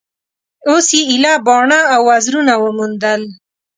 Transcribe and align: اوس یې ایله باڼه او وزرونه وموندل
اوس 0.69 0.87
یې 0.97 1.01
ایله 1.11 1.33
باڼه 1.45 1.79
او 1.93 2.01
وزرونه 2.09 2.53
وموندل 2.63 3.21